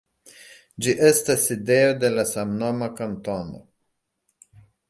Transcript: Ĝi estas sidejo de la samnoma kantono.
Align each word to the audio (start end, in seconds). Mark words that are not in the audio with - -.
Ĝi 0.85 0.95
estas 1.09 1.43
sidejo 1.51 1.93
de 2.05 2.11
la 2.15 2.25
samnoma 2.31 2.91
kantono. 3.01 3.63